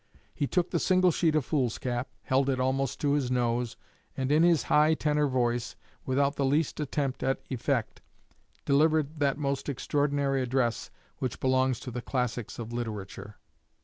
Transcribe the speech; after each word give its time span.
He 0.33 0.47
took 0.47 0.71
the 0.71 0.79
single 0.79 1.11
sheet 1.11 1.35
of 1.35 1.45
foolscap, 1.45 2.07
held 2.23 2.49
it 2.49 2.59
almost 2.59 2.99
to 3.01 3.11
his 3.13 3.29
nose, 3.29 3.77
and 4.17 4.31
in 4.31 4.41
his 4.41 4.63
high 4.63 4.95
tenor 4.95 5.27
voice, 5.27 5.75
without 6.07 6.37
the 6.37 6.43
least 6.43 6.79
attempt 6.79 7.21
at 7.21 7.39
effect, 7.51 8.01
delivered 8.65 9.19
that 9.19 9.37
most 9.37 9.69
extraordinary 9.69 10.41
address 10.41 10.89
which 11.19 11.39
belongs 11.39 11.79
to 11.81 11.91
the 11.91 12.01
classics 12.01 12.57
of 12.57 12.73
literature. 12.73 13.35